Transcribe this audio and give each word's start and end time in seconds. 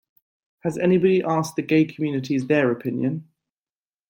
Has 0.63 0.79
anybody 0.79 1.21
asked 1.21 1.57
the 1.57 1.61
gay 1.61 1.85
communities 1.85 2.47
their 2.47 2.71
opinion? 2.71 3.27